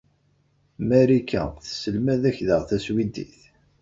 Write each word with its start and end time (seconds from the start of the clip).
Marika 0.87 1.43
tesselmed-ak 1.63 2.37
daɣ 2.47 2.61
taswidit? 2.69 3.37